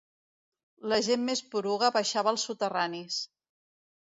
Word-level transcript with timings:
La 0.93 0.97
gent 1.07 1.21
més 1.27 1.43
poruga 1.51 1.91
baixava 1.99 2.33
als 2.35 2.47
soterranis 2.49 3.21